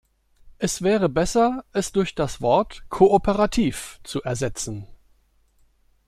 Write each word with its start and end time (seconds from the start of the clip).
Es 0.57 0.81
wäre 0.81 1.09
besser, 1.09 1.63
es 1.73 1.91
durch 1.91 2.15
das 2.15 2.41
Wort 2.41 2.81
"kooperativ" 2.89 3.99
zu 4.01 4.23
ersetzen. 4.23 4.87